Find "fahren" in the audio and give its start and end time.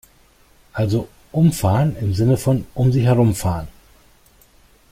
3.35-3.67